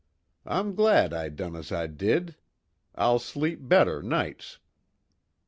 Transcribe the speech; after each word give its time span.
I'm 0.47 0.73
glad 0.73 1.13
I 1.13 1.29
done 1.29 1.55
as 1.55 1.71
I 1.71 1.85
did. 1.85 2.35
I'll 2.95 3.19
sleep 3.19 3.59
better 3.61 4.01
nights." 4.01 4.57